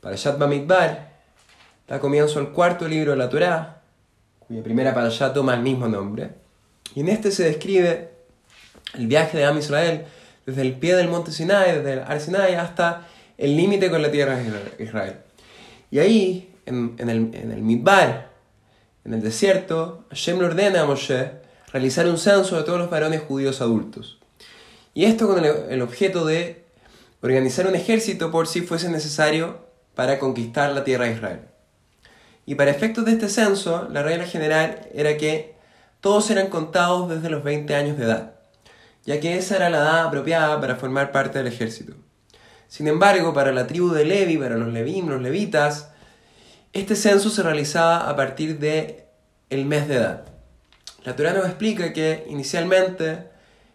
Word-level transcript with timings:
Parashat 0.00 0.38
Bamidbar, 0.38 1.10
da 1.88 2.00
comienzo 2.00 2.38
al 2.38 2.52
cuarto 2.52 2.88
libro 2.88 3.12
de 3.12 3.16
la 3.16 3.28
Torá, 3.28 3.82
cuya 4.38 4.62
primera 4.62 4.94
parashat 4.94 5.34
toma 5.34 5.54
el 5.54 5.60
mismo 5.60 5.88
nombre. 5.88 6.30
Y 6.94 7.00
en 7.00 7.08
este 7.08 7.30
se 7.30 7.44
describe 7.44 8.10
el 8.94 9.06
viaje 9.06 9.38
de 9.38 9.44
Am 9.44 9.58
Israel 9.58 10.04
desde 10.46 10.62
el 10.62 10.74
pie 10.74 10.96
del 10.96 11.08
monte 11.08 11.32
Sinai, 11.32 11.76
desde 11.76 11.92
el 11.94 11.98
Ar 12.00 12.20
Sinai, 12.20 12.54
hasta 12.54 13.06
el 13.38 13.56
límite 13.56 13.90
con 13.90 14.02
la 14.02 14.10
tierra 14.10 14.36
de 14.36 14.84
Israel. 14.84 15.16
Y 15.90 15.98
ahí, 15.98 16.54
en, 16.66 16.96
el, 16.98 17.34
en 17.34 17.66
Midbar, 17.66 18.30
en 19.04 19.14
el 19.14 19.22
desierto, 19.22 20.04
Hashem 20.10 20.38
le 20.38 20.46
ordena 20.46 20.82
a 20.82 20.86
Moshe 20.86 21.32
realizar 21.72 22.06
un 22.06 22.18
censo 22.18 22.56
de 22.56 22.64
todos 22.64 22.78
los 22.78 22.90
varones 22.90 23.22
judíos 23.22 23.60
adultos. 23.60 24.18
Y 24.94 25.04
esto 25.04 25.28
con 25.28 25.44
el, 25.44 25.82
objeto 25.82 26.24
de 26.24 26.64
organizar 27.22 27.66
un 27.66 27.74
ejército 27.74 28.30
por 28.30 28.46
si 28.46 28.62
fuese 28.62 28.88
necesario 28.90 29.69
para 30.00 30.18
conquistar 30.18 30.72
la 30.72 30.82
tierra 30.82 31.04
de 31.04 31.12
Israel. 31.12 31.40
Y 32.46 32.54
para 32.54 32.70
efectos 32.70 33.04
de 33.04 33.12
este 33.12 33.28
censo, 33.28 33.86
la 33.90 34.02
regla 34.02 34.24
general 34.24 34.88
era 34.94 35.18
que 35.18 35.56
todos 36.00 36.30
eran 36.30 36.46
contados 36.46 37.10
desde 37.10 37.28
los 37.28 37.44
20 37.44 37.74
años 37.74 37.98
de 37.98 38.04
edad, 38.04 38.32
ya 39.04 39.20
que 39.20 39.36
esa 39.36 39.56
era 39.56 39.68
la 39.68 39.76
edad 39.76 40.06
apropiada 40.06 40.58
para 40.58 40.76
formar 40.76 41.12
parte 41.12 41.36
del 41.36 41.48
ejército. 41.48 41.92
Sin 42.66 42.88
embargo, 42.88 43.34
para 43.34 43.52
la 43.52 43.66
tribu 43.66 43.90
de 43.90 44.06
Levi, 44.06 44.38
para 44.38 44.56
los 44.56 44.72
Levim, 44.72 45.06
los 45.06 45.20
levitas, 45.20 45.90
este 46.72 46.96
censo 46.96 47.28
se 47.28 47.42
realizaba 47.42 48.08
a 48.08 48.16
partir 48.16 48.58
de 48.58 49.04
el 49.50 49.66
mes 49.66 49.86
de 49.86 49.96
edad. 49.96 50.24
La 51.04 51.14
Torah 51.14 51.34
nos 51.34 51.44
explica 51.44 51.92
que 51.92 52.24
inicialmente 52.26 53.26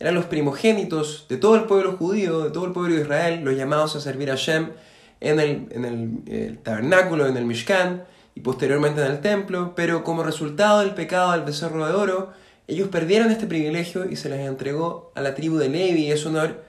eran 0.00 0.16
los 0.16 0.24
primogénitos 0.24 1.26
de 1.28 1.36
todo 1.36 1.54
el 1.54 1.66
pueblo 1.66 1.96
judío, 1.96 2.42
de 2.42 2.50
todo 2.50 2.64
el 2.64 2.72
pueblo 2.72 2.96
de 2.96 3.02
Israel, 3.02 3.42
los 3.44 3.54
llamados 3.54 3.94
a 3.94 4.00
servir 4.00 4.32
a 4.32 4.34
Shem 4.34 4.72
en 5.20 5.40
el, 5.40 6.58
tabernáculo, 6.62 7.26
en 7.26 7.36
el 7.36 7.44
Mishkan 7.44 8.04
y 8.34 8.40
posteriormente 8.40 9.00
en 9.04 9.10
el 9.10 9.20
templo, 9.20 9.74
pero 9.74 10.04
como 10.04 10.22
resultado 10.22 10.80
del 10.80 10.94
pecado 10.94 11.32
del 11.32 11.42
becerro 11.42 11.86
de 11.86 11.94
oro, 11.94 12.32
ellos 12.66 12.88
perdieron 12.88 13.30
este 13.30 13.46
privilegio 13.46 14.08
y 14.08 14.16
se 14.16 14.28
les 14.28 14.46
entregó 14.46 15.12
a 15.14 15.20
la 15.20 15.34
tribu 15.34 15.56
de 15.56 15.68
Levi 15.68 16.04
y 16.04 16.12
es 16.12 16.24
honor, 16.26 16.62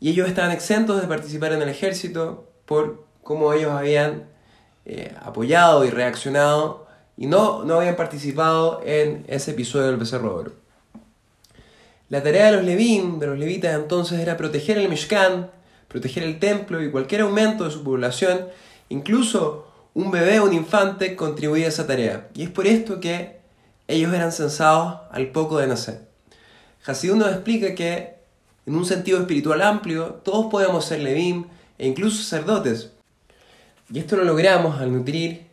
y 0.00 0.10
ellos 0.10 0.28
estaban 0.28 0.52
exentos 0.52 1.00
de 1.00 1.08
participar 1.08 1.52
en 1.52 1.62
el 1.62 1.68
ejército 1.68 2.48
por 2.64 3.04
cómo 3.22 3.52
ellos 3.52 3.72
habían 3.72 4.24
eh, 4.84 5.14
apoyado 5.20 5.84
y 5.84 5.90
reaccionado 5.90 6.86
y 7.16 7.26
no, 7.26 7.64
no 7.64 7.76
habían 7.76 7.96
participado 7.96 8.82
en 8.84 9.24
ese 9.26 9.52
episodio 9.52 9.86
del 9.86 9.96
becerro 9.96 10.28
de 10.28 10.34
oro. 10.34 10.52
La 12.08 12.22
tarea 12.22 12.46
de 12.46 12.52
los 12.52 12.64
levín, 12.64 13.18
de 13.18 13.26
los 13.26 13.38
levitas 13.38 13.74
entonces, 13.74 14.20
era 14.20 14.36
proteger 14.36 14.78
el 14.78 14.88
Mishkan, 14.88 15.50
proteger 15.88 16.22
el 16.22 16.38
templo 16.38 16.82
y 16.82 16.90
cualquier 16.90 17.22
aumento 17.22 17.64
de 17.64 17.70
su 17.70 17.82
población, 17.82 18.46
incluso 18.88 19.66
un 19.94 20.10
bebé 20.10 20.40
o 20.40 20.44
un 20.44 20.52
infante 20.52 21.16
contribuía 21.16 21.66
a 21.66 21.68
esa 21.68 21.86
tarea. 21.86 22.28
Y 22.34 22.42
es 22.42 22.50
por 22.50 22.66
esto 22.66 23.00
que 23.00 23.38
ellos 23.88 24.12
eran 24.12 24.32
censados 24.32 25.00
al 25.10 25.28
poco 25.28 25.58
de 25.58 25.66
nacer. 25.66 26.06
Hasidú 26.84 27.16
nos 27.16 27.30
explica 27.30 27.74
que, 27.74 28.16
en 28.66 28.74
un 28.74 28.84
sentido 28.84 29.18
espiritual 29.20 29.62
amplio, 29.62 30.20
todos 30.24 30.46
podemos 30.50 30.84
ser 30.84 31.00
levín 31.00 31.46
e 31.78 31.86
incluso 31.86 32.22
sacerdotes. 32.22 32.90
Y 33.92 33.98
esto 33.98 34.16
lo 34.16 34.24
logramos 34.24 34.80
al 34.80 34.92
nutrir 34.92 35.46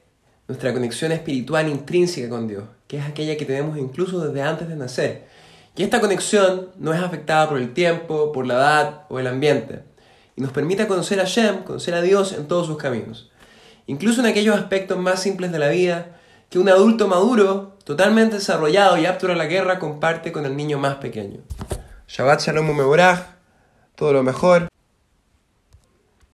nuestra 0.47 0.73
conexión 0.73 1.11
espiritual 1.11 1.69
intrínseca 1.69 2.29
con 2.29 2.47
Dios, 2.47 2.65
que 2.87 2.97
es 2.97 3.05
aquella 3.05 3.37
que 3.37 3.45
tenemos 3.45 3.77
incluso 3.77 4.19
desde 4.19 4.41
antes 4.41 4.67
de 4.67 4.75
nacer 4.75 5.33
y 5.75 5.81
esta 5.81 5.99
conexión 5.99 6.69
no 6.77 6.93
es 6.93 7.01
afectada 7.01 7.49
por 7.49 7.57
el 7.57 7.73
tiempo, 7.73 8.31
por 8.31 8.45
la 8.45 8.53
edad 8.55 9.01
o 9.09 9.19
el 9.19 9.25
ambiente, 9.25 9.79
y 10.35 10.41
nos 10.41 10.51
permite 10.51 10.87
conocer 10.87 11.19
a 11.19 11.25
Shem, 11.25 11.63
conocer 11.63 11.93
a 11.93 12.01
Dios 12.01 12.33
en 12.33 12.47
todos 12.47 12.67
sus 12.67 12.77
caminos, 12.77 13.31
incluso 13.87 14.21
en 14.21 14.27
aquellos 14.27 14.55
aspectos 14.55 14.97
más 14.97 15.21
simples 15.21 15.51
de 15.51 15.59
la 15.59 15.69
vida 15.69 16.17
que 16.49 16.59
un 16.59 16.69
adulto 16.69 17.07
maduro, 17.07 17.77
totalmente 17.83 18.35
desarrollado 18.35 18.97
y 18.97 19.05
apto 19.05 19.31
a 19.31 19.35
la 19.35 19.45
guerra, 19.45 19.79
comparte 19.79 20.31
con 20.31 20.45
el 20.45 20.55
niño 20.55 20.77
más 20.77 20.95
pequeño. 20.95 21.39
Shabbat 22.07 22.41
Shalom 22.41 22.67
Mevorach, 22.75 23.25
todo 23.95 24.13
lo 24.13 24.23
mejor. 24.23 24.72